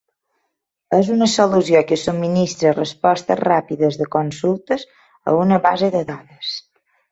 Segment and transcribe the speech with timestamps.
[0.99, 4.89] És una solució que subministra respostes ràpides de consultes
[5.33, 6.53] a una base de dades.